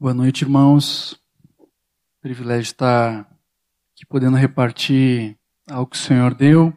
[0.00, 1.14] Boa noite, irmãos.
[2.22, 5.36] Privilégio estar aqui podendo repartir
[5.70, 6.72] algo que o Senhor deu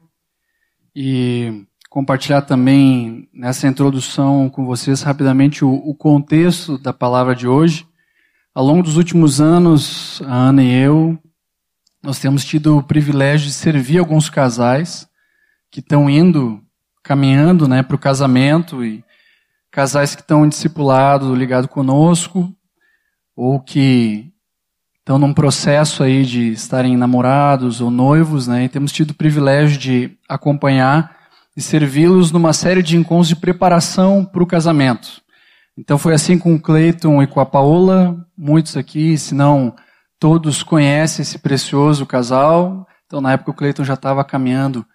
[0.94, 7.88] e compartilhar também nessa introdução com vocês rapidamente o, o contexto da palavra de hoje.
[8.54, 11.18] Ao longo dos últimos anos, a Ana e eu,
[12.04, 15.08] nós temos tido o privilégio de servir alguns casais
[15.72, 16.62] que estão indo,
[17.02, 19.02] caminhando né, para o casamento e
[19.72, 22.54] casais que estão discipulados, ligados conosco,
[23.36, 24.32] ou que
[25.00, 28.66] estão num processo aí de estarem namorados ou noivos, né?
[28.66, 31.18] E temos tido o privilégio de acompanhar
[31.56, 35.22] e servi-los numa série de encontros de preparação para o casamento.
[35.78, 39.76] Então foi assim com o Cleiton e com a Paola, muitos aqui, se não
[40.20, 42.88] todos conhecem esse precioso casal.
[43.06, 44.86] Então na época o Cleiton já estava caminhando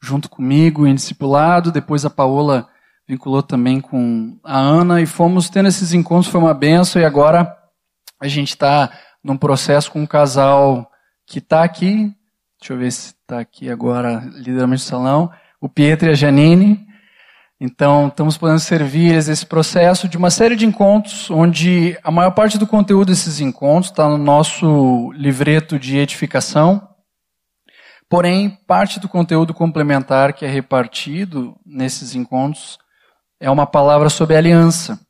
[0.00, 2.68] junto comigo em discipulado, depois a Paola
[3.08, 7.55] vinculou também com a Ana e fomos tendo esses encontros, foi uma benção e agora
[8.20, 8.90] a gente está
[9.22, 10.90] num processo com um casal
[11.26, 12.14] que está aqui,
[12.60, 16.86] deixa eu ver se está aqui agora, lideramente do salão, o Pietro e a Janine.
[17.58, 22.58] Então, estamos podendo servir esse processo de uma série de encontros, onde a maior parte
[22.58, 26.86] do conteúdo desses encontros está no nosso livreto de edificação.
[28.08, 32.78] Porém, parte do conteúdo complementar que é repartido nesses encontros
[33.40, 35.00] é uma palavra sobre aliança.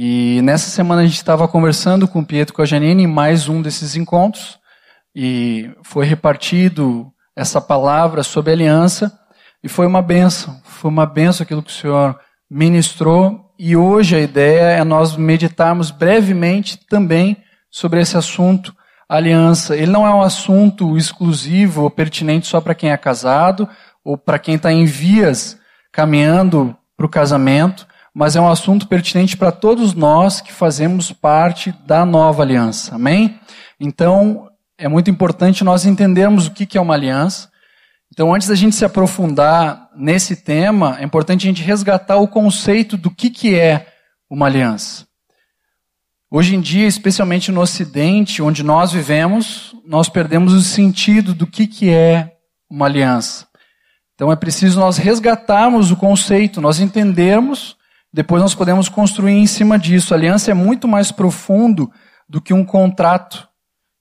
[0.00, 3.06] E nessa semana a gente estava conversando com o Pietro e com a Janine em
[3.08, 4.56] mais um desses encontros,
[5.12, 9.12] e foi repartido essa palavra sobre aliança,
[9.60, 12.16] e foi uma benção, foi uma benção aquilo que o Senhor
[12.48, 17.36] ministrou, e hoje a ideia é nós meditarmos brevemente também
[17.68, 18.72] sobre esse assunto,
[19.08, 19.76] aliança.
[19.76, 23.68] Ele não é um assunto exclusivo ou pertinente só para quem é casado,
[24.04, 25.58] ou para quem está em vias
[25.90, 27.84] caminhando para o casamento,
[28.18, 32.96] mas é um assunto pertinente para todos nós que fazemos parte da nova aliança.
[32.96, 33.38] Amém?
[33.78, 37.48] Então, é muito importante nós entendermos o que é uma aliança.
[38.12, 42.96] Então, antes da gente se aprofundar nesse tema, é importante a gente resgatar o conceito
[42.96, 43.86] do que, que é
[44.28, 45.06] uma aliança.
[46.28, 51.68] Hoje em dia, especialmente no Ocidente, onde nós vivemos, nós perdemos o sentido do que,
[51.68, 52.32] que é
[52.68, 53.46] uma aliança.
[54.16, 57.77] Então é preciso nós resgatarmos o conceito, nós entendermos
[58.12, 60.14] depois nós podemos construir em cima disso.
[60.14, 61.90] A aliança é muito mais profundo
[62.28, 63.48] do que um contrato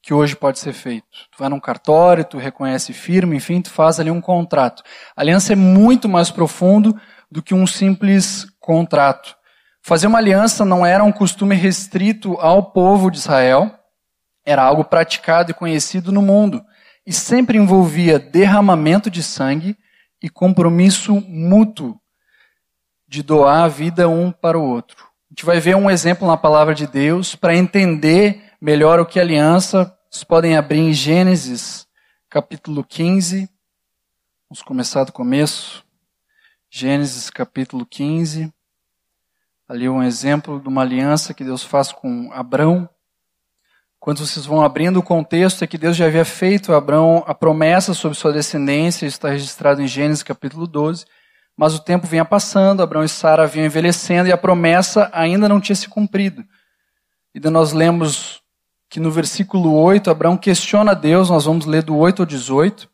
[0.01, 1.06] que hoje pode ser feito.
[1.31, 4.81] Tu vai num cartório, tu reconhece firme, enfim, tu faz ali um contrato.
[5.16, 6.97] A aliança é muito mais profundo
[7.29, 9.35] do que um simples contrato.
[9.81, 13.69] Fazer uma aliança não era um costume restrito ao povo de Israel,
[14.46, 16.63] era algo praticado e conhecido no mundo,
[17.06, 19.78] e sempre envolvia derramamento de sangue
[20.23, 22.00] e compromisso mútuo
[23.07, 25.07] de doar a vida um para o outro.
[25.29, 29.19] A gente vai ver um exemplo na palavra de Deus para entender melhor o que
[29.19, 29.95] é aliança.
[30.09, 31.88] Vocês podem abrir em Gênesis,
[32.29, 33.50] capítulo 15.
[34.50, 35.85] Vamos começar do começo.
[36.69, 38.51] Gênesis, capítulo 15.
[39.67, 42.90] Ali um exemplo de uma aliança que Deus faz com Abrão.
[44.00, 47.34] Quando vocês vão abrindo o contexto, é que Deus já havia feito a Abrão a
[47.34, 51.06] promessa sobre sua descendência, está registrado em Gênesis capítulo 12.
[51.57, 55.59] Mas o tempo vinha passando, Abraão e Sara vinham envelhecendo e a promessa ainda não
[55.59, 56.45] tinha se cumprido.
[57.34, 58.44] E daí nós lemos
[58.88, 62.88] que no versículo 8, Abraão questiona Deus, nós vamos ler do 8 ao 18.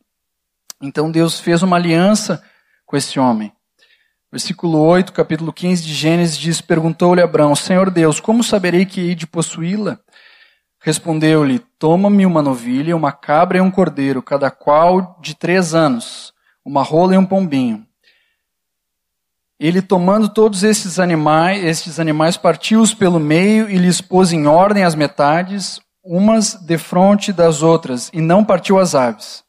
[0.81, 2.41] Então Deus fez uma aliança
[2.85, 3.52] com esse homem.
[4.31, 9.13] Versículo 8, capítulo 15 de Gênesis diz: Perguntou-lhe Abraão, Senhor Deus, como saberei que hei
[9.13, 10.00] de possuí-la?
[10.79, 16.34] Respondeu-lhe: Toma-me uma novilha, uma cabra e um cordeiro, cada qual de três anos,
[16.66, 17.85] uma rola e um pombinho
[19.66, 24.84] ele tomando todos esses animais, esses animais partiu-os pelo meio e lhes pôs em ordem
[24.84, 29.41] as metades, umas defronte das outras, e não partiu as aves.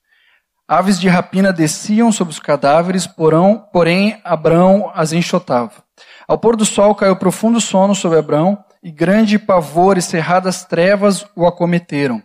[0.68, 5.82] Aves de rapina desciam sobre os cadáveres, porão, porém Abrão as enxotava.
[6.28, 11.26] Ao pôr do sol caiu profundo sono sobre Abrão, e grande pavor e cerradas trevas
[11.34, 12.22] o acometeram.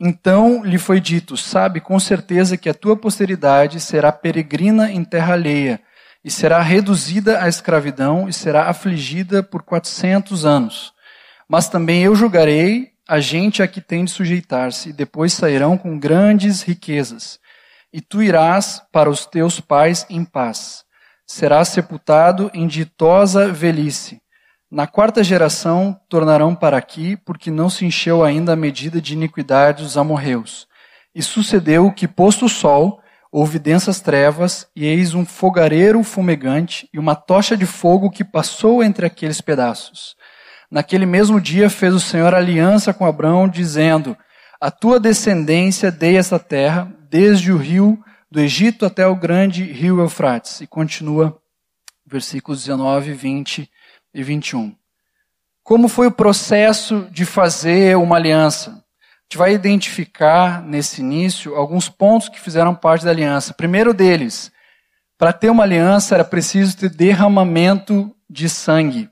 [0.00, 5.34] Então lhe foi dito: Sabe com certeza que a tua posteridade será peregrina em terra
[5.34, 5.80] alheia,
[6.24, 10.92] e será reduzida à escravidão e será afligida por quatrocentos anos.
[11.48, 15.98] Mas também eu julgarei a gente a que tem de sujeitar-se, e depois sairão com
[15.98, 17.40] grandes riquezas.
[17.92, 20.84] E tu irás para os teus pais em paz.
[21.26, 24.22] Serás sepultado em ditosa velhice.
[24.70, 29.82] Na quarta geração tornarão para aqui, porque não se encheu ainda a medida de iniquidade
[29.82, 30.68] dos amorreus.
[31.12, 36.98] E sucedeu que, posto o sol, houve densas trevas, e eis um fogareiro fumegante e
[36.98, 40.16] uma tocha de fogo que passou entre aqueles pedaços.
[40.70, 44.16] naquele mesmo dia fez o Senhor aliança com Abraão, dizendo:
[44.60, 50.00] A tua descendência dei esta terra, desde o rio do Egito até o grande rio
[50.00, 50.60] Eufrates.
[50.60, 51.40] E continua
[52.06, 53.70] versículos 19, 20
[54.14, 54.74] e 21.
[55.62, 58.84] Como foi o processo de fazer uma aliança?
[59.30, 63.54] Gente vai identificar nesse início alguns pontos que fizeram parte da aliança.
[63.54, 64.50] Primeiro deles,
[65.16, 69.08] para ter uma aliança era preciso ter derramamento de sangue.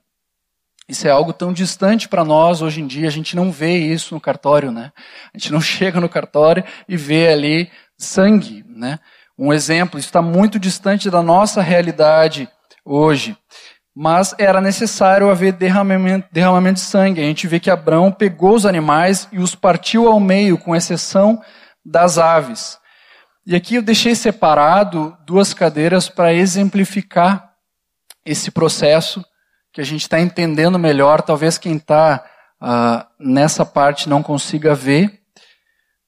[0.89, 4.13] Isso é algo tão distante para nós hoje em dia, a gente não vê isso
[4.13, 4.91] no cartório, né?
[5.33, 8.99] A gente não chega no cartório e vê ali sangue, né?
[9.39, 12.49] Um exemplo, isso está muito distante da nossa realidade
[12.85, 13.37] hoje.
[14.01, 17.21] Mas era necessário haver derramamento, derramamento de sangue.
[17.21, 21.43] A gente vê que Abraão pegou os animais e os partiu ao meio, com exceção
[21.85, 22.79] das aves.
[23.45, 27.51] E aqui eu deixei separado duas cadeiras para exemplificar
[28.25, 29.25] esse processo
[29.73, 31.21] que a gente está entendendo melhor.
[31.21, 32.25] Talvez quem está
[32.61, 35.19] ah, nessa parte não consiga ver,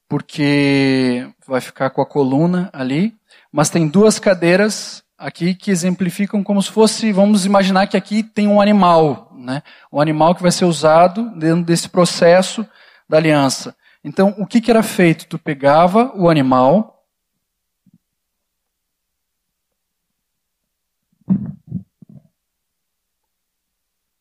[0.09, 3.15] porque vai ficar com a coluna ali.
[3.53, 8.49] Mas tem duas cadeiras aqui que exemplificam como se fosse, vamos imaginar que aqui tem
[8.49, 9.63] um animal, né?
[9.93, 12.67] Um animal que vai ser usado dentro desse processo
[13.07, 13.77] da aliança.
[14.03, 15.27] Então, o que, que era feito?
[15.27, 16.97] Tu pegava o animal,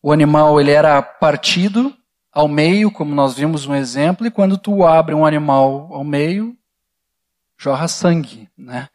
[0.01, 1.93] O animal ele era partido
[2.31, 6.57] ao meio, como nós vimos um exemplo, e quando tu abre um animal ao meio,
[7.57, 8.87] jorra sangue, né?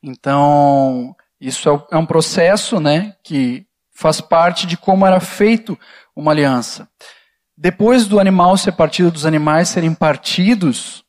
[0.00, 5.78] Então, isso é, é um processo, né, que faz parte de como era feito
[6.16, 6.88] uma aliança.
[7.56, 11.04] Depois do animal ser partido, dos animais serem partidos,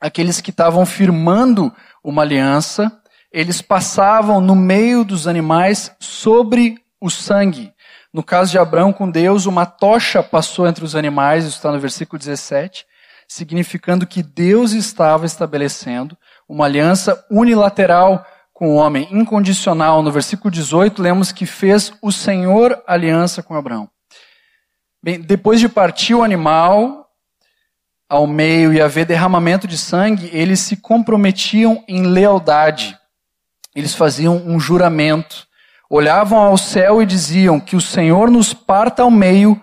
[0.00, 1.72] aqueles que estavam firmando
[2.02, 2.92] uma aliança,
[3.32, 7.72] eles passavam no meio dos animais sobre o sangue.
[8.12, 11.80] No caso de Abraão com Deus, uma tocha passou entre os animais, isso está no
[11.80, 12.84] versículo 17,
[13.26, 16.16] significando que Deus estava estabelecendo
[16.48, 18.24] uma aliança unilateral
[18.64, 20.02] com o homem, incondicional.
[20.02, 23.90] No versículo 18, lemos que fez o Senhor aliança com Abraão.
[25.02, 27.06] Bem, depois de partir o animal
[28.08, 32.98] ao meio e haver derramamento de sangue, eles se comprometiam em lealdade.
[33.74, 35.46] Eles faziam um juramento
[35.90, 39.60] olhavam ao céu e diziam: Que o Senhor nos parta ao meio,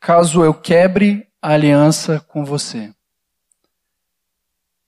[0.00, 2.78] caso eu quebre a aliança com você.
[2.78, 2.82] A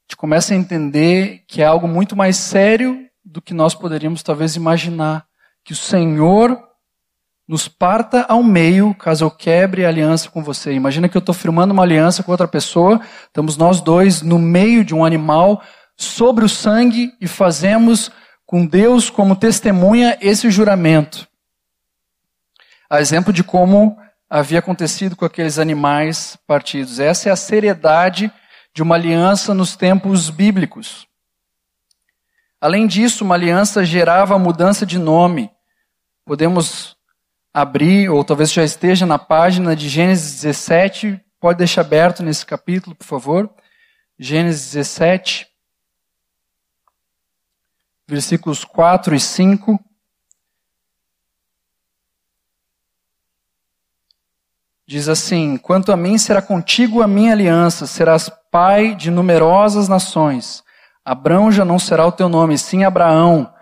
[0.03, 4.57] gente começa a entender que é algo muito mais sério do que nós poderíamos talvez
[4.57, 5.27] imaginar.
[5.65, 6.59] Que o Senhor
[7.47, 10.73] nos parta ao meio, caso eu quebre a aliança com você.
[10.73, 14.85] Imagina que eu estou firmando uma aliança com outra pessoa, estamos nós dois no meio
[14.85, 15.61] de um animal,
[15.97, 18.11] sobre o sangue, e fazemos
[18.47, 21.27] com Deus como testemunha esse juramento.
[22.89, 27.01] A exemplo de como havia acontecido com aqueles animais partidos.
[27.01, 28.33] Essa é a seriedade
[28.73, 31.10] de uma aliança nos tempos bíblicos.
[32.61, 35.51] Além disso, uma aliança gerava mudança de nome.
[36.25, 36.97] Podemos
[37.53, 42.95] abrir, ou talvez já esteja na página de Gênesis 17, pode deixar aberto nesse capítulo,
[42.95, 43.51] por favor.
[44.19, 45.51] Gênesis 17
[48.11, 49.81] versículos 4 e 5.
[54.87, 60.65] Diz assim: Quanto a mim, será contigo a minha aliança, serás pai de numerosas nações.
[61.05, 63.53] Abrão já não será o teu nome, sim Abraão,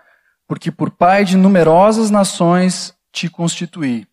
[0.47, 4.07] porque por pai de numerosas nações te constituí.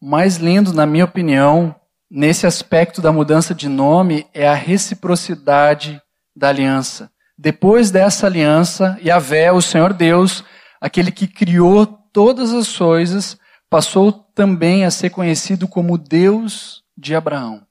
[0.00, 1.74] O mais lindo, na minha opinião,
[2.08, 6.00] nesse aspecto da mudança de nome é a reciprocidade
[6.34, 7.10] da aliança.
[7.36, 10.44] Depois dessa aliança, Yahvé, o Senhor Deus,
[10.80, 13.38] aquele que criou todas as coisas,
[13.68, 17.67] passou também a ser conhecido como Deus de Abraão.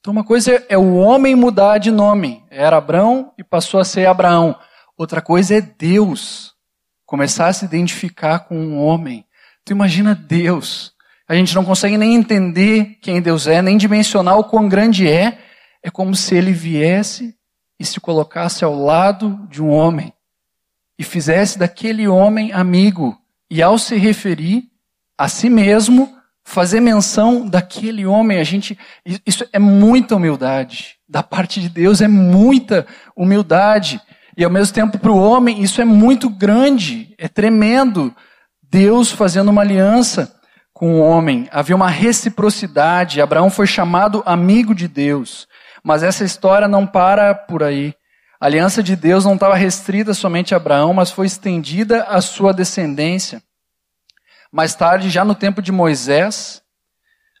[0.00, 2.42] Então, uma coisa é o homem mudar de nome.
[2.50, 4.58] Era Abraão e passou a ser Abraão.
[4.96, 6.54] Outra coisa é Deus
[7.04, 9.26] começar a se identificar com um homem.
[9.62, 10.94] Tu imagina Deus.
[11.28, 15.38] A gente não consegue nem entender quem Deus é, nem dimensionar o quão grande é.
[15.82, 17.34] É como se ele viesse
[17.78, 20.14] e se colocasse ao lado de um homem
[20.98, 23.18] e fizesse daquele homem amigo
[23.50, 24.64] e ao se referir
[25.18, 28.78] a si mesmo fazer menção daquele homem, a gente
[29.26, 34.00] isso é muita humildade da parte de Deus é muita humildade
[34.36, 38.14] e ao mesmo tempo para o homem isso é muito grande, é tremendo.
[38.70, 40.32] Deus fazendo uma aliança
[40.72, 43.20] com o homem, havia uma reciprocidade.
[43.20, 45.48] Abraão foi chamado amigo de Deus.
[45.82, 47.92] Mas essa história não para por aí.
[48.40, 52.54] A aliança de Deus não estava restrita somente a Abraão, mas foi estendida à sua
[52.54, 53.42] descendência.
[54.52, 56.60] Mais tarde, já no tempo de Moisés,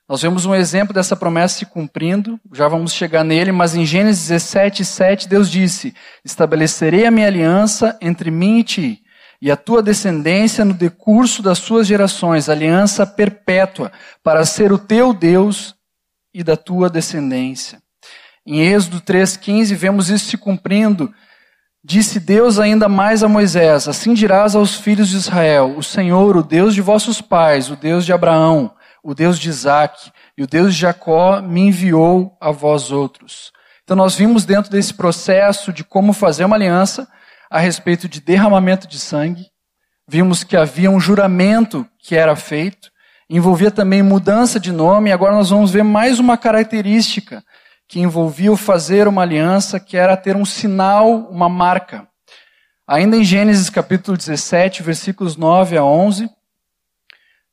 [0.08, 4.28] nós vemos um exemplo dessa promessa se cumprindo, já vamos chegar nele, mas em Gênesis
[4.28, 9.02] 17, 7, Deus disse: Estabelecerei a minha aliança entre mim e ti,
[9.40, 15.14] e a tua descendência no decurso das suas gerações, aliança perpétua, para ser o teu
[15.14, 15.74] Deus
[16.34, 17.80] e da tua descendência.
[18.46, 21.14] Em Êxodo 3,15, vemos isso se cumprindo.
[21.82, 26.42] Disse Deus ainda mais a Moisés: Assim dirás aos filhos de Israel: O Senhor, o
[26.42, 30.74] Deus de vossos pais, o Deus de Abraão, o Deus de Isaac e o Deus
[30.74, 33.50] de Jacó me enviou a vós outros.
[33.82, 37.08] Então, nós vimos dentro desse processo de como fazer uma aliança
[37.50, 39.46] a respeito de derramamento de sangue.
[40.06, 42.90] Vimos que havia um juramento que era feito,
[43.28, 47.42] envolvia também mudança de nome, e agora nós vamos ver mais uma característica
[47.90, 52.06] que envolvia fazer uma aliança, que era ter um sinal, uma marca.
[52.86, 56.30] Ainda em Gênesis capítulo 17, versículos 9 a 11,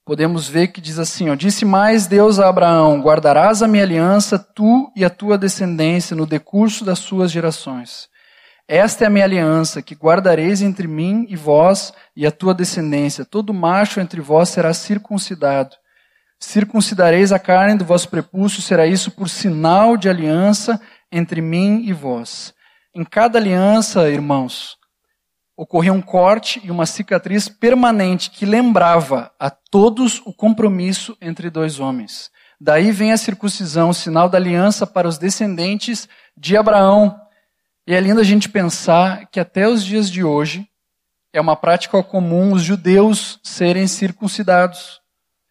[0.05, 4.37] podemos ver que diz assim: ó, Disse mais Deus a Abraão: Guardarás a minha aliança,
[4.37, 8.07] tu e a tua descendência, no decurso das suas gerações.
[8.67, 13.25] Esta é a minha aliança, que guardareis entre mim e vós e a tua descendência.
[13.25, 15.75] Todo macho entre vós será circuncidado.
[16.39, 20.79] Circuncidareis a carne do vosso prepúcio, será isso por sinal de aliança
[21.11, 22.53] entre mim e vós.
[22.93, 24.77] Em cada aliança, irmãos,
[25.55, 31.79] ocorria um corte e uma cicatriz permanente que lembrava a todos o compromisso entre dois
[31.79, 32.29] homens.
[32.59, 37.19] Daí vem a circuncisão, sinal da aliança para os descendentes de Abraão,
[37.87, 40.67] e é lindo a gente pensar que até os dias de hoje
[41.31, 44.96] é uma prática comum os judeus serem circuncidados,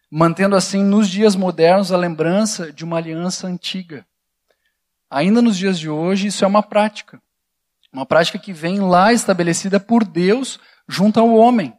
[0.09, 4.05] mantendo assim nos dias modernos a lembrança de uma aliança antiga.
[5.09, 7.21] Ainda nos dias de hoje, isso é uma prática.
[7.91, 11.73] Uma prática que vem lá estabelecida por Deus junto ao homem.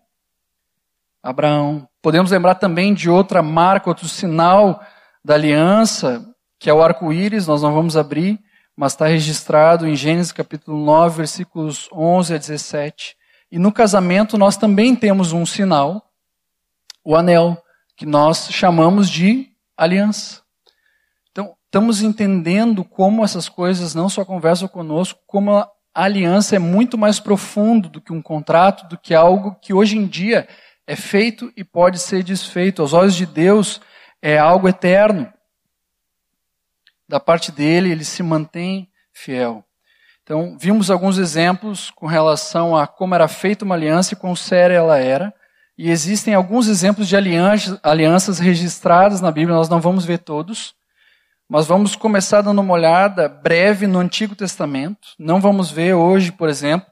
[1.23, 1.89] Abraão.
[2.01, 4.83] Podemos lembrar também de outra marca, outro sinal
[5.25, 6.25] da aliança,
[6.59, 8.41] que é o arco-íris, nós não vamos abrir,
[8.77, 13.17] mas está registrado em Gênesis capítulo 9, versículos 11 a 17.
[13.51, 16.11] E no casamento nós também temos um sinal,
[17.05, 17.63] o anel,
[17.99, 20.41] que nós chamamos de aliança.
[21.33, 26.97] Então, estamos entendendo como essas coisas não só conversam conosco, como a aliança é muito
[26.97, 30.47] mais profundo do que um contrato, do que algo que hoje em dia
[30.87, 32.81] é feito e pode ser desfeito.
[32.81, 33.81] Aos olhos de Deus
[34.23, 35.33] é algo eterno
[37.09, 39.65] da parte dele, ele se mantém fiel.
[40.23, 44.75] Então, vimos alguns exemplos com relação a como era feita uma aliança e quão séria
[44.75, 45.35] ela era.
[45.79, 50.75] E existem alguns exemplos de alianças registradas na Bíblia, nós não vamos ver todos,
[51.49, 55.11] mas vamos começar dando uma olhada breve no Antigo Testamento.
[55.17, 56.89] Não vamos ver hoje, por exemplo,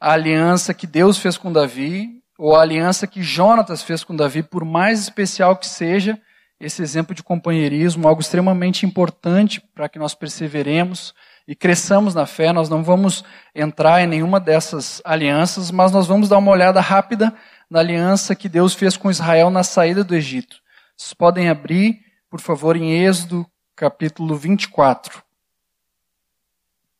[0.00, 4.42] a aliança que Deus fez com Davi, ou a aliança que Jonatas fez com Davi,
[4.42, 6.18] por mais especial que seja,
[6.58, 11.14] esse exemplo de companheirismo, algo extremamente importante para que nós perseveremos
[11.46, 12.54] e cresçamos na fé.
[12.54, 13.22] Nós não vamos
[13.54, 17.34] entrar em nenhuma dessas alianças, mas nós vamos dar uma olhada rápida
[17.70, 20.60] na aliança que Deus fez com Israel na saída do Egito.
[20.96, 25.22] Vocês podem abrir, por favor, em Êxodo capítulo 24.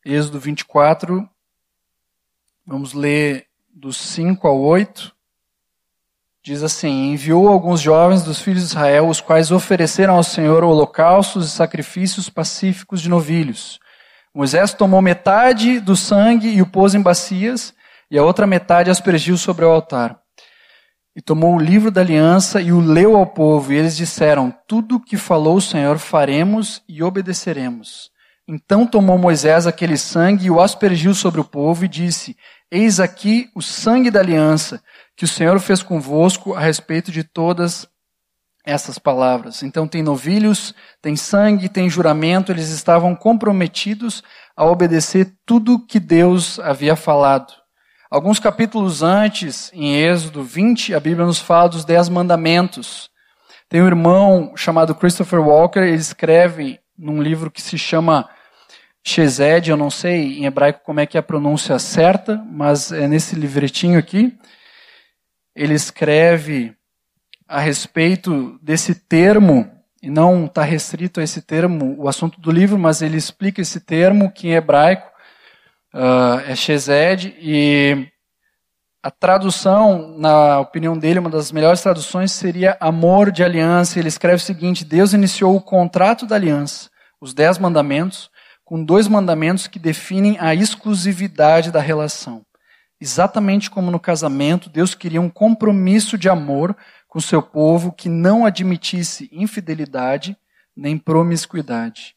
[0.04, 1.28] Êxodo 24,
[2.66, 5.14] vamos ler dos 5 ao 8
[6.44, 11.46] diz assim: Enviou alguns jovens dos filhos de Israel, os quais ofereceram ao Senhor holocaustos
[11.46, 13.80] e sacrifícios pacíficos de novilhos.
[14.32, 17.72] Moisés tomou metade do sangue e o pôs em bacias,
[18.10, 20.20] e a outra metade aspergiu sobre o altar.
[21.16, 24.96] E tomou o livro da aliança e o leu ao povo, e eles disseram: Tudo
[24.96, 28.10] o que falou o Senhor faremos e obedeceremos.
[28.46, 32.36] Então tomou Moisés aquele sangue e o aspergiu sobre o povo e disse:
[32.70, 34.82] Eis aqui o sangue da aliança
[35.16, 37.88] que o Senhor fez convosco a respeito de todas
[38.64, 39.62] essas palavras.
[39.62, 44.22] Então tem novilhos, tem sangue, tem juramento, eles estavam comprometidos
[44.56, 47.63] a obedecer tudo que Deus havia falado.
[48.10, 53.10] Alguns capítulos antes, em Êxodo 20, a Bíblia nos fala dos dez mandamentos.
[53.68, 58.28] Tem um irmão chamado Christopher Walker, ele escreve num livro que se chama
[59.02, 63.08] Shezed, eu não sei em hebraico como é que é a pronúncia certa, mas é
[63.08, 64.36] nesse livretinho aqui
[65.54, 66.74] ele escreve
[67.46, 69.70] a respeito desse termo,
[70.02, 73.80] e não está restrito a esse termo o assunto do livro, mas ele explica esse
[73.80, 75.13] termo que em hebraico
[75.94, 78.08] uh, é Shezed, e
[79.02, 83.98] a tradução, na opinião dele, uma das melhores traduções seria amor de aliança.
[83.98, 88.30] Ele escreve o seguinte: Deus iniciou o contrato da aliança, os dez mandamentos,
[88.64, 92.42] com dois mandamentos que definem a exclusividade da relação.
[93.00, 96.74] Exatamente como no casamento, Deus queria um compromisso de amor
[97.06, 100.36] com seu povo que não admitisse infidelidade
[100.76, 102.14] nem promiscuidade.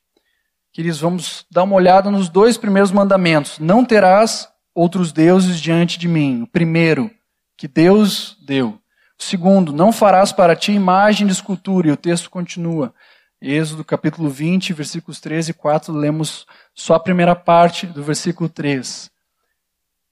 [0.78, 3.58] Queridos, vamos dar uma olhada nos dois primeiros mandamentos.
[3.58, 6.44] Não terás outros deuses diante de mim.
[6.44, 7.10] O primeiro,
[7.58, 8.80] que Deus deu.
[9.20, 11.88] O segundo, não farás para ti imagem de escultura.
[11.88, 12.94] E o texto continua.
[13.42, 19.10] Êxodo capítulo 20, versículos 13 e 4, lemos só a primeira parte do versículo 3.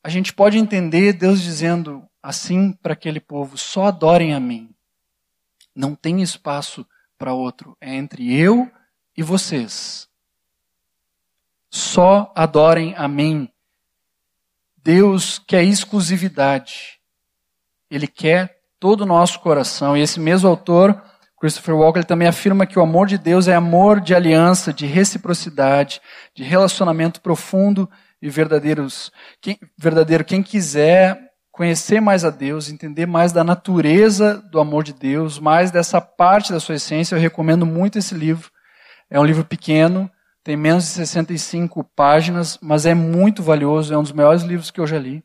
[0.04, 4.72] A gente pode entender Deus dizendo assim para aquele povo: só adorem a mim.
[5.76, 6.84] Não tem espaço
[7.20, 7.78] para outro.
[7.80, 8.68] É entre eu
[9.16, 10.10] e vocês.
[11.76, 13.50] Só adorem a mim.
[14.82, 17.02] Deus quer exclusividade.
[17.92, 19.98] Ele quer todo o nosso coração.
[19.98, 21.04] E esse mesmo autor
[21.38, 24.86] Christopher Walker ele também afirma que o amor de Deus é amor de aliança, de
[24.86, 26.00] reciprocidade,
[26.34, 27.90] de relacionamento profundo
[28.22, 29.12] e verdadeiros.
[29.42, 30.24] Quem, verdadeiro.
[30.24, 31.20] Quem quiser
[31.52, 36.54] conhecer mais a Deus, entender mais da natureza do amor de Deus, mais dessa parte
[36.54, 38.50] da sua essência, eu recomendo muito esse livro.
[39.10, 40.10] É um livro pequeno,
[40.46, 44.80] tem menos de 65 páginas, mas é muito valioso, é um dos melhores livros que
[44.80, 45.24] eu já li.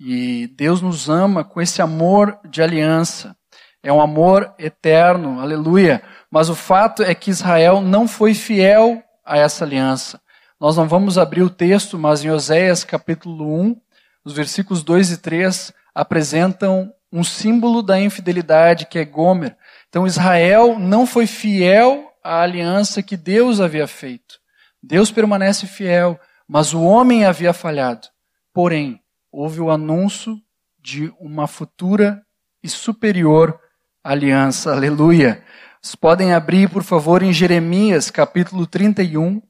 [0.00, 3.36] E Deus nos ama com esse amor de aliança.
[3.80, 6.02] É um amor eterno, aleluia.
[6.28, 10.20] Mas o fato é que Israel não foi fiel a essa aliança.
[10.58, 13.80] Nós não vamos abrir o texto, mas em Oséias capítulo 1,
[14.24, 19.56] os versículos 2 e 3 apresentam um símbolo da infidelidade, que é Gomer.
[19.88, 24.38] Então Israel não foi fiel à aliança que Deus havia feito.
[24.82, 28.08] Deus permanece fiel, mas o homem havia falhado.
[28.52, 29.00] Porém,
[29.30, 30.36] houve o anúncio
[30.78, 32.22] de uma futura
[32.62, 33.58] e superior
[34.02, 34.72] aliança.
[34.72, 35.44] Aleluia.
[35.80, 39.40] Vocês podem abrir, por favor, em Jeremias, capítulo 31.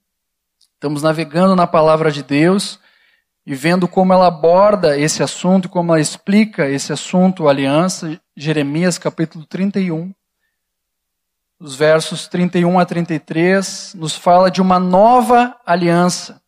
[0.75, 2.79] Estamos navegando na palavra de Deus
[3.47, 8.21] e vendo como ela aborda esse assunto, como ela explica esse assunto, aliança.
[8.37, 10.13] Jeremias, capítulo 31.
[11.61, 16.41] Os versos 31 a 33 nos fala de uma nova aliança.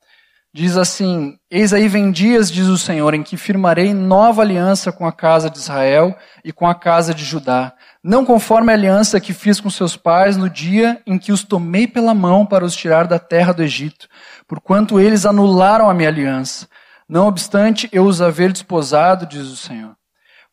[0.55, 5.07] Diz assim: Eis aí vem dias, diz o Senhor, em que firmarei nova aliança com
[5.07, 9.33] a casa de Israel e com a casa de Judá não conforme a aliança que
[9.33, 13.07] fiz com seus pais no dia em que os tomei pela mão para os tirar
[13.07, 14.09] da terra do Egito,
[14.49, 16.67] porquanto eles anularam a minha aliança.
[17.09, 19.95] Não obstante eu os haver desposado, diz o Senhor.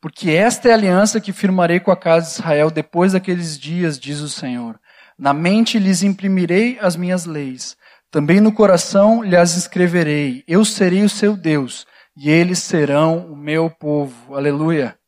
[0.01, 3.99] Porque esta é a aliança que firmarei com a casa de Israel depois daqueles dias,
[3.99, 4.79] diz o Senhor.
[5.17, 7.75] Na mente lhes imprimirei as minhas leis,
[8.09, 10.43] também no coração lhes escreverei.
[10.47, 11.85] Eu serei o seu Deus,
[12.15, 14.35] e eles serão o meu povo.
[14.35, 14.99] Aleluia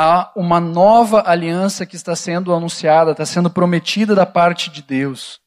[0.00, 5.40] há uma nova aliança que está sendo anunciada, está sendo prometida da parte de Deus.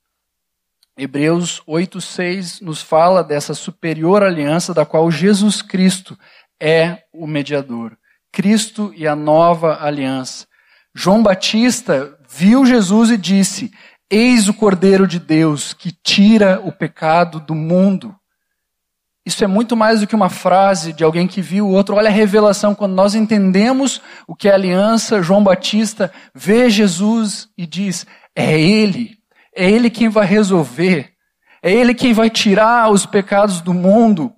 [0.97, 6.19] Hebreus 8,6 nos fala dessa superior aliança da qual Jesus Cristo
[6.59, 7.97] é o mediador.
[8.31, 10.47] Cristo e a nova aliança.
[10.95, 13.71] João Batista viu Jesus e disse:
[14.09, 18.15] Eis o Cordeiro de Deus que tira o pecado do mundo.
[19.25, 21.95] Isso é muito mais do que uma frase de alguém que viu o outro.
[21.95, 22.73] Olha a revelação.
[22.73, 29.17] Quando nós entendemos o que é aliança, João Batista vê Jesus e diz: É Ele.
[29.55, 31.11] É Ele quem vai resolver.
[31.61, 34.33] É Ele quem vai tirar os pecados do mundo.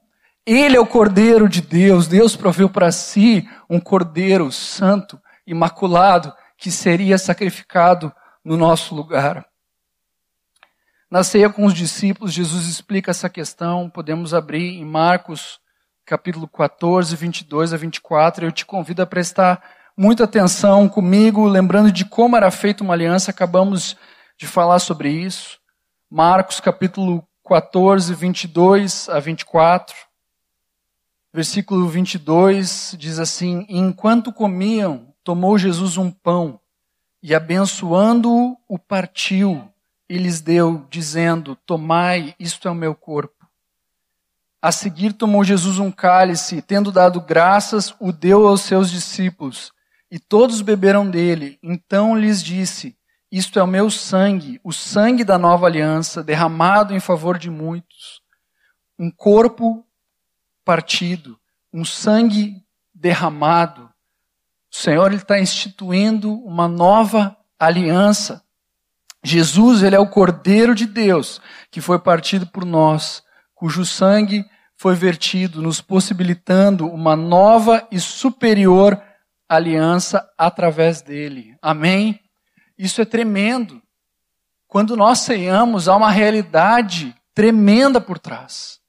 [0.45, 2.07] Ele é o Cordeiro de Deus.
[2.07, 9.45] Deus proveu para si um Cordeiro santo, imaculado, que seria sacrificado no nosso lugar.
[11.09, 13.89] Na ceia com os discípulos, Jesus explica essa questão.
[13.89, 15.59] Podemos abrir em Marcos,
[16.05, 18.45] capítulo 14, 22 a 24.
[18.45, 19.63] Eu te convido a prestar
[19.95, 23.31] muita atenção comigo, lembrando de como era feita uma aliança.
[23.31, 23.95] Acabamos
[24.37, 25.59] de falar sobre isso.
[26.09, 29.95] Marcos, capítulo 14, 22 a 24.
[31.33, 36.59] Versículo 22 diz assim: Enquanto comiam, tomou Jesus um pão
[37.23, 39.67] e, abençoando-o, o partiu
[40.07, 43.47] e lhes deu, dizendo: Tomai, isto é o meu corpo.
[44.61, 49.73] A seguir tomou Jesus um cálice, e, tendo dado graças, o deu aos seus discípulos,
[50.11, 51.57] e todos beberam dele.
[51.63, 52.95] Então lhes disse:
[53.31, 58.21] Isto é o meu sangue, o sangue da nova aliança, derramado em favor de muitos.
[58.99, 59.83] Um corpo
[60.63, 61.39] partido,
[61.71, 62.55] um sangue
[62.93, 63.89] derramado.
[64.71, 68.43] O Senhor está instituindo uma nova aliança.
[69.23, 73.23] Jesus, ele é o Cordeiro de Deus que foi partido por nós,
[73.55, 74.45] cujo sangue
[74.75, 79.01] foi vertido, nos possibilitando uma nova e superior
[79.47, 81.55] aliança através dele.
[81.61, 82.19] Amém?
[82.77, 83.81] Isso é tremendo.
[84.67, 88.79] Quando nós ceiamos, há uma realidade tremenda por trás.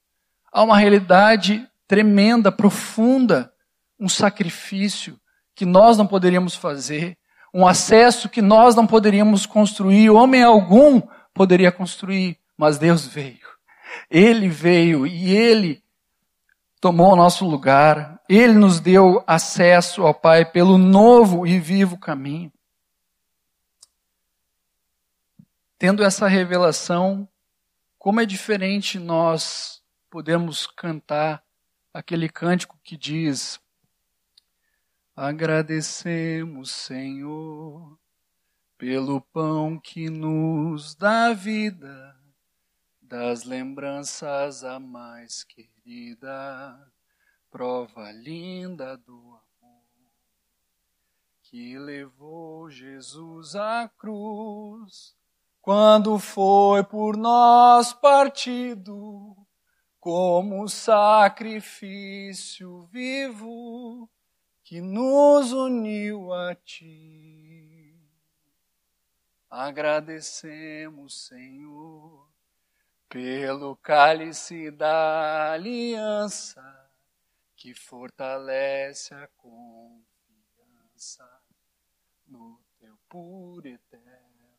[0.57, 3.53] Há uma realidade tremenda, profunda,
[3.99, 5.21] um sacrifício
[5.53, 7.19] que nós não poderíamos fazer,
[7.53, 11.03] um acesso que nós não poderíamos construir, homem algum
[11.35, 13.49] poderia construir, mas Deus veio.
[14.09, 15.83] Ele veio e ele
[16.81, 22.53] tomou o nosso lugar, ele nos deu acesso ao Pai pelo novo e vivo caminho.
[25.77, 27.29] Tendo essa revelação,
[27.99, 29.74] como é diferente nós
[30.15, 31.45] podemos cantar
[31.93, 33.61] aquele cântico que diz:
[35.17, 37.99] Agradecemos, Senhor,
[38.79, 42.17] pelo pão que nos dá vida,
[43.03, 46.79] das lembranças a mais querida,
[47.51, 49.83] prova linda do amor
[51.43, 55.17] que levou Jesus à cruz,
[55.61, 59.44] quando foi por nós partido
[60.05, 64.07] como sacrifício vivo
[64.63, 67.99] que nos uniu a ti.
[69.49, 72.29] Agradecemos, Senhor,
[73.09, 76.63] pelo cálice da aliança
[77.57, 81.27] que fortalece a confiança
[82.27, 84.53] no teu puro eterno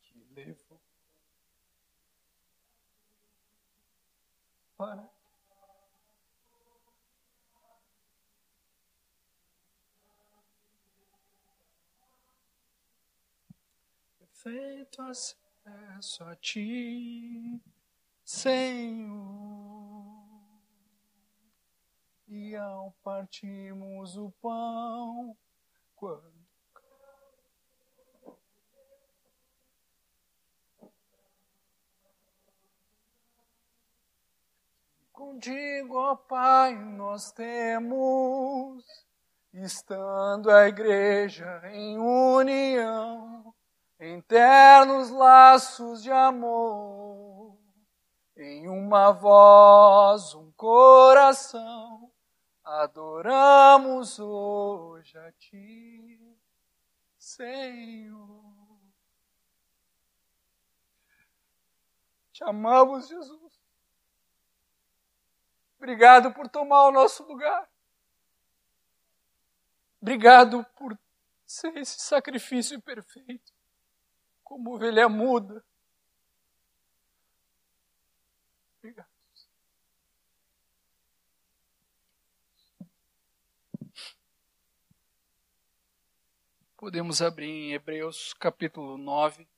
[0.00, 0.91] que levou
[14.42, 17.62] feito acesso a ti,
[18.24, 19.12] Senhor.
[22.26, 25.36] E ao partirmos o pão,
[25.94, 26.41] quando
[35.22, 38.84] Contigo, ó Pai, nós temos,
[39.54, 43.54] estando a igreja em união,
[44.00, 47.56] Eternos laços de amor,
[48.36, 52.10] em uma voz, um coração,
[52.64, 56.36] adoramos hoje a Ti,
[57.16, 58.42] Senhor.
[62.32, 63.61] Te amamos, Jesus.
[65.82, 67.68] Obrigado por tomar o nosso lugar.
[70.00, 70.96] Obrigado por
[71.44, 73.52] ser esse sacrifício perfeito
[74.44, 75.64] como ovelha muda.
[78.78, 79.10] Obrigado.
[86.76, 89.51] Podemos abrir em Hebreus capítulo 9.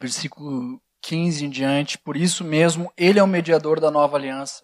[0.00, 4.62] Versículo 15 em diante, por isso mesmo, ele é o mediador da nova aliança,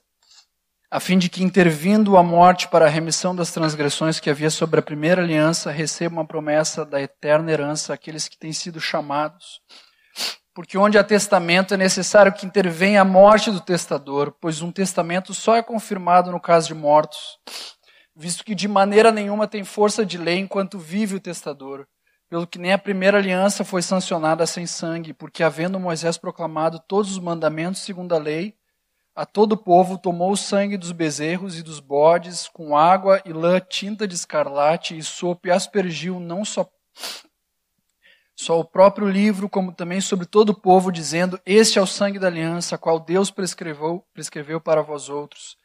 [0.91, 4.81] a fim de que, intervindo a morte para a remissão das transgressões que havia sobre
[4.81, 9.61] a primeira aliança, receba uma promessa da eterna herança àqueles que têm sido chamados.
[10.53, 15.33] Porque onde há testamento é necessário que intervenha a morte do testador, pois um testamento
[15.33, 17.39] só é confirmado no caso de mortos,
[18.17, 21.87] visto que de maneira nenhuma tem força de lei enquanto vive o testador
[22.31, 27.11] pelo que nem a primeira aliança foi sancionada sem sangue, porque havendo Moisés proclamado todos
[27.11, 28.55] os mandamentos segundo a lei,
[29.17, 33.33] a todo o povo tomou o sangue dos bezerros e dos bodes, com água e
[33.33, 36.71] lã tinta de escarlate e sopo, e aspergiu não só,
[38.37, 42.21] só o próprio livro, como também sobre todo o povo, dizendo: Este é o sangue
[42.21, 45.57] da aliança, a qual Deus prescreveu, prescreveu para vós outros.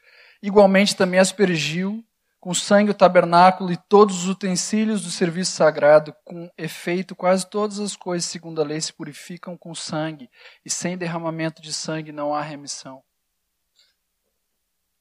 [0.42, 2.04] Igualmente também aspergiu
[2.46, 7.80] com sangue o tabernáculo e todos os utensílios do serviço sagrado, com efeito, quase todas
[7.80, 10.30] as coisas, segundo a lei, se purificam com sangue,
[10.64, 13.02] e sem derramamento de sangue não há remissão.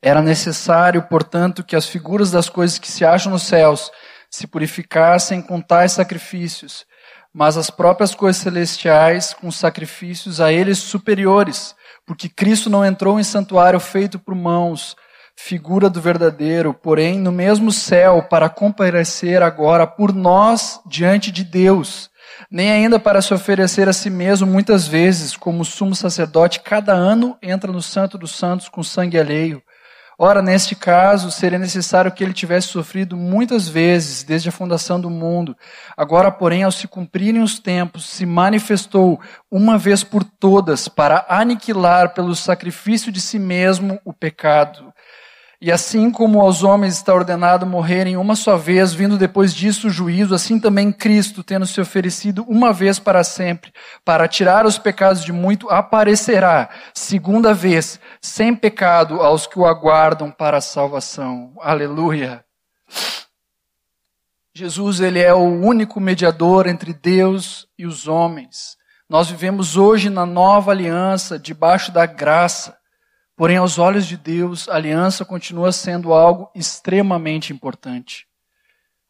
[0.01, 3.93] Era necessário, portanto, que as figuras das coisas que se acham nos céus
[4.31, 6.87] se purificassem com tais sacrifícios,
[7.31, 11.77] mas as próprias coisas celestiais com sacrifícios a eles superiores,
[12.07, 14.97] porque Cristo não entrou em santuário feito por mãos,
[15.37, 22.11] figura do verdadeiro, porém no mesmo céu, para comparecer agora por nós diante de Deus,
[22.51, 27.37] nem ainda para se oferecer a si mesmo muitas vezes, como sumo sacerdote, cada ano
[27.43, 29.63] entra no Santo dos Santos com sangue alheio.
[30.17, 35.11] Ora, neste caso, seria necessário que ele tivesse sofrido muitas vezes desde a fundação do
[35.11, 35.57] mundo.
[35.97, 39.21] Agora, porém, ao se cumprirem os tempos, se manifestou
[39.51, 44.94] uma vez por todas para aniquilar pelo sacrifício de si mesmo o pecado
[45.65, 49.91] E assim como aos homens está ordenado morrerem uma só vez, vindo depois disso o
[49.91, 53.73] juízo, assim também Cristo, tendo se oferecido uma vez para sempre,
[54.05, 60.31] para tirar os pecados de muito, aparecerá, segunda vez, sem pecado, aos que o aguardam
[60.31, 61.55] para a salvação.
[61.63, 62.45] Aleluia.
[64.55, 68.77] Jesus, ele é o único mediador entre Deus e os homens.
[69.09, 72.77] Nós vivemos hoje na nova aliança, debaixo da graça.
[73.37, 78.27] Porém, aos olhos de Deus, a aliança continua sendo algo extremamente importante.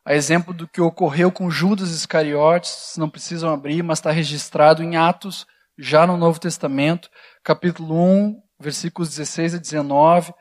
[0.04, 4.96] A exemplo do que ocorreu com Judas Iscariotes, não precisam abrir, mas está registrado em
[4.96, 5.46] Atos,
[5.78, 7.10] já no Novo Testamento,
[7.42, 10.32] capítulo 1, versículos 16 a 19.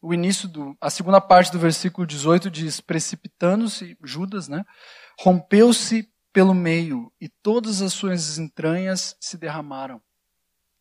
[0.00, 4.64] O início do, a segunda parte do versículo 18 diz: precipitando-se Judas, né?
[5.18, 10.00] Rompeu-se pelo meio e todas as suas entranhas se derramaram.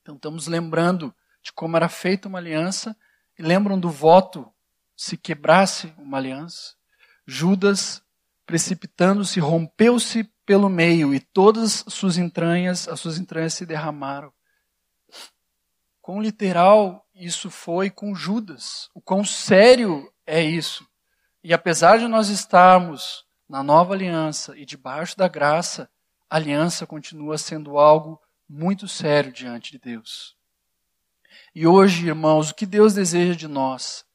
[0.01, 2.95] Então estamos lembrando de como era feita uma aliança
[3.37, 4.51] e lembram do voto
[4.95, 6.75] se quebrasse uma aliança.
[7.25, 8.03] Judas,
[8.45, 14.31] precipitando-se, rompeu-se pelo meio e todas suas entranhas, as suas entranhas se derramaram.
[16.01, 18.89] Quão literal isso foi com Judas.
[18.93, 20.87] O quão sério é isso.
[21.43, 25.89] E apesar de nós estarmos na nova aliança e debaixo da graça,
[26.29, 30.35] a aliança continua sendo algo muito sério diante de Deus.
[31.53, 34.05] E hoje, irmãos, o que Deus deseja de nós?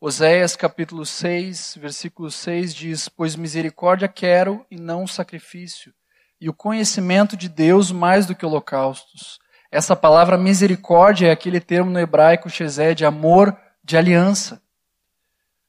[0.00, 5.94] Oséias capítulo 6, versículo 6 diz: Pois misericórdia quero e não sacrifício,
[6.40, 9.38] e o conhecimento de Deus mais do que holocaustos.
[9.70, 14.60] Essa palavra misericórdia é aquele termo no hebraico shezé, de amor, de aliança.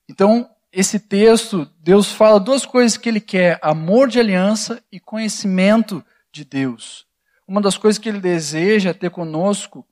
[0.09, 6.03] Então, esse texto, Deus fala duas coisas que ele quer: amor de aliança e conhecimento
[6.31, 7.05] de Deus.
[7.47, 9.85] Uma das coisas que ele deseja ter conosco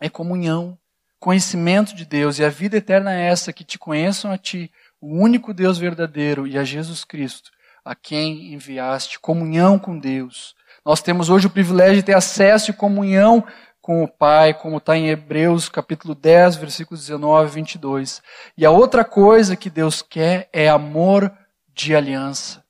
[0.00, 0.78] é comunhão,
[1.18, 2.38] conhecimento de Deus.
[2.38, 6.46] E a vida eterna é essa, que te conheçam a ti, o único Deus verdadeiro,
[6.46, 7.50] e a Jesus Cristo,
[7.84, 10.54] a quem enviaste, comunhão com Deus.
[10.84, 13.44] Nós temos hoje o privilégio de ter acesso e comunhão
[13.80, 18.22] com o Pai, como está em Hebreus capítulo 10, versículos 19 e 22.
[18.56, 21.32] E a outra coisa que Deus quer é amor
[21.74, 22.62] de aliança,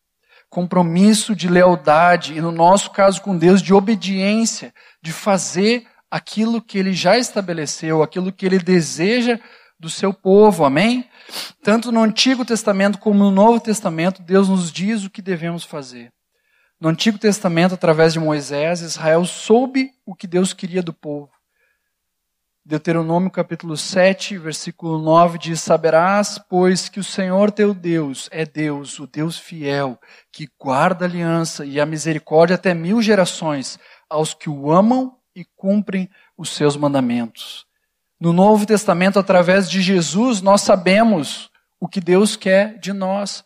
[0.49, 6.79] compromisso de lealdade, e no nosso caso com Deus, de obediência, de fazer aquilo que
[6.79, 9.39] ele já estabeleceu, aquilo que ele deseja
[9.79, 11.09] do seu povo, amém?
[11.63, 16.13] Tanto no Antigo Testamento como no Novo Testamento, Deus nos diz o que devemos fazer.
[16.81, 21.31] No Antigo Testamento, através de Moisés, Israel soube o que Deus queria do povo.
[22.65, 28.99] Deuteronômio capítulo 7, versículo 9 diz: Saberás, pois, que o Senhor teu Deus é Deus,
[28.99, 29.99] o Deus fiel,
[30.31, 35.45] que guarda a aliança e a misericórdia até mil gerações aos que o amam e
[35.57, 37.67] cumprem os seus mandamentos.
[38.21, 43.43] No Novo Testamento, através de Jesus, nós sabemos o que Deus quer de nós.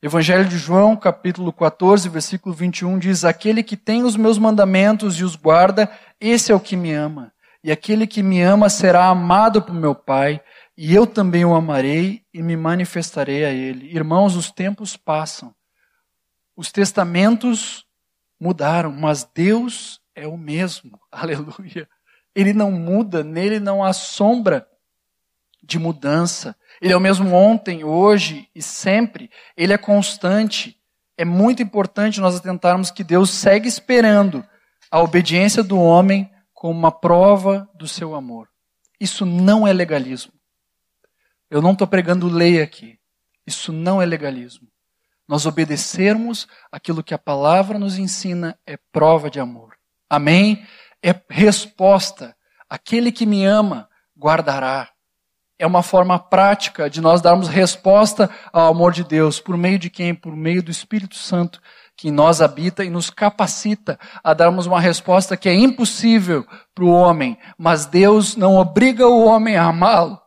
[0.00, 5.24] Evangelho de João, capítulo 14, versículo 21 diz: Aquele que tem os meus mandamentos e
[5.24, 7.32] os guarda, esse é o que me ama.
[7.64, 10.40] E aquele que me ama será amado por meu Pai,
[10.76, 13.86] e eu também o amarei e me manifestarei a ele.
[13.86, 15.54] Irmãos, os tempos passam.
[16.54, 17.84] Os testamentos
[18.38, 21.00] mudaram, mas Deus é o mesmo.
[21.10, 21.88] Aleluia.
[22.34, 24.66] Ele não muda, nele não há sombra
[25.62, 26.56] de mudança.
[26.80, 29.30] Ele é o mesmo ontem, hoje e sempre.
[29.56, 30.76] Ele é constante.
[31.16, 34.44] É muito importante nós atentarmos que Deus segue esperando
[34.90, 38.48] a obediência do homem como uma prova do seu amor.
[39.00, 40.32] Isso não é legalismo.
[41.50, 42.98] Eu não estou pregando lei aqui.
[43.46, 44.68] Isso não é legalismo.
[45.26, 49.73] Nós obedecermos aquilo que a palavra nos ensina é prova de amor.
[50.14, 50.66] Amém?
[51.02, 52.34] É resposta.
[52.68, 54.90] Aquele que me ama guardará.
[55.58, 59.40] É uma forma prática de nós darmos resposta ao amor de Deus.
[59.40, 60.14] Por meio de quem?
[60.14, 61.60] Por meio do Espírito Santo
[61.96, 66.84] que em nós habita e nos capacita a darmos uma resposta que é impossível para
[66.84, 70.20] o homem, mas Deus não obriga o homem a amá-lo.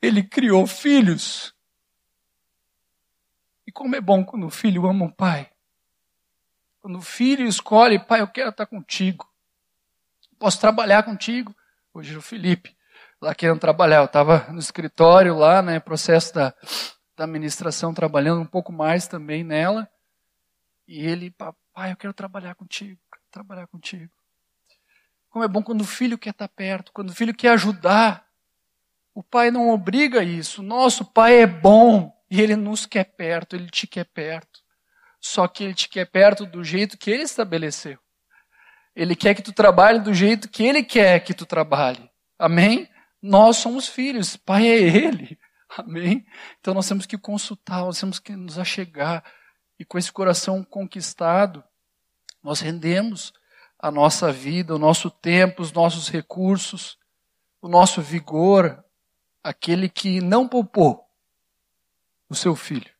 [0.00, 1.54] Ele criou filhos.
[3.66, 5.50] E como é bom quando o filho ama o pai.
[6.80, 9.28] Quando o filho escolhe, pai, eu quero estar contigo.
[10.38, 11.54] Posso trabalhar contigo.
[11.92, 12.74] Hoje o Felipe,
[13.20, 13.98] lá querendo trabalhar.
[13.98, 16.54] Eu estava no escritório lá, né, processo da,
[17.14, 19.86] da administração, trabalhando um pouco mais também nela.
[20.88, 24.10] E ele, pai, eu quero trabalhar contigo, quero trabalhar contigo.
[25.28, 28.26] Como é bom quando o filho quer estar perto, quando o filho quer ajudar.
[29.14, 30.62] O pai não obriga isso.
[30.62, 34.60] Nosso pai é bom e ele nos quer perto, ele te quer perto.
[35.20, 37.98] Só que ele te quer perto do jeito que ele estabeleceu.
[38.94, 42.10] Ele quer que tu trabalhe do jeito que ele quer que tu trabalhe.
[42.38, 42.88] Amém?
[43.22, 45.38] Nós somos filhos, pai é ele.
[45.76, 46.26] Amém?
[46.58, 49.24] Então nós temos que consultar, nós temos que nos achegar.
[49.78, 51.62] E com esse coração conquistado,
[52.42, 53.32] nós rendemos
[53.78, 56.98] a nossa vida, o nosso tempo, os nossos recursos,
[57.62, 58.82] o nosso vigor,
[59.42, 61.06] aquele que não poupou
[62.28, 62.90] o seu filho.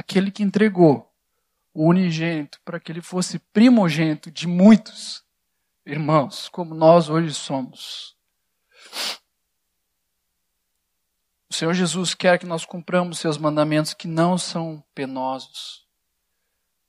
[0.00, 1.12] Aquele que entregou
[1.74, 5.22] o unigênito para que ele fosse primogênito de muitos
[5.84, 8.16] irmãos, como nós hoje somos.
[11.50, 15.86] O Senhor Jesus quer que nós cumpramos seus mandamentos que não são penosos.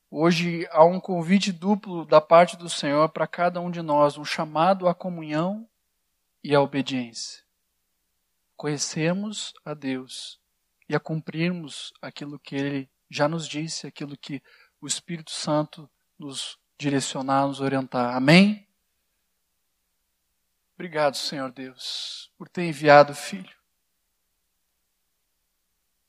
[0.10, 4.24] Hoje há um convite duplo da parte do Senhor para cada um de nós, um
[4.24, 5.68] chamado à comunhão
[6.42, 7.44] e à obediência.
[8.56, 10.40] Conhecermos a Deus
[10.88, 14.42] e a cumprirmos aquilo que Ele já nos disse, aquilo que
[14.80, 18.16] o Espírito Santo nos direcionar, nos orientar.
[18.16, 18.66] Amém?
[20.74, 23.56] Obrigado, Senhor Deus, por ter enviado o Filho.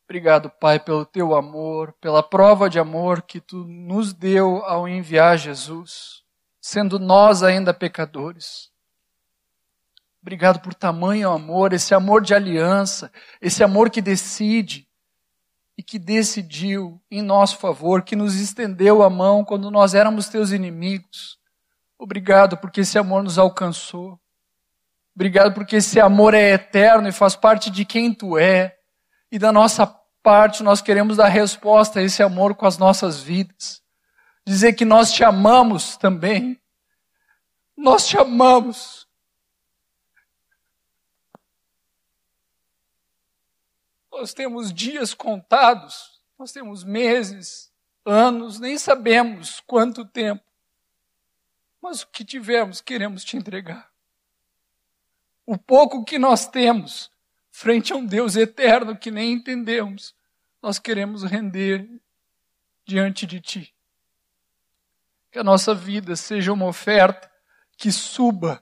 [0.05, 5.37] Obrigado, Pai, pelo teu amor, pela prova de amor que tu nos deu ao enviar
[5.37, 6.23] Jesus,
[6.61, 8.71] sendo nós ainda pecadores.
[10.21, 14.89] Obrigado por tamanho amor, esse amor de aliança, esse amor que decide
[15.77, 20.51] e que decidiu em nosso favor, que nos estendeu a mão quando nós éramos teus
[20.51, 21.39] inimigos.
[21.99, 24.19] Obrigado porque esse amor nos alcançou.
[25.15, 28.75] Obrigado porque esse amor é eterno e faz parte de quem tu é.
[29.31, 29.87] E da nossa
[30.23, 33.81] parte nós queremos dar resposta a esse amor com as nossas vidas.
[34.47, 36.61] Dizer que nós te amamos também.
[37.77, 39.02] Nós te amamos.
[44.13, 47.73] Nós temos dias contados, nós temos meses,
[48.05, 50.45] anos, nem sabemos quanto tempo.
[51.81, 53.93] Mas o que tivemos, queremos te entregar
[55.47, 57.11] o pouco que nós temos
[57.51, 60.15] frente a um Deus eterno que nem entendemos,
[60.63, 62.01] nós queremos render
[62.85, 63.75] diante de Ti.
[65.31, 67.31] Que a nossa vida seja uma oferta
[67.77, 68.61] que suba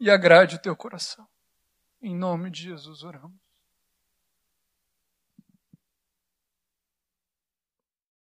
[0.00, 1.26] e agrade o Teu coração.
[2.00, 3.45] Em nome de Jesus oramos.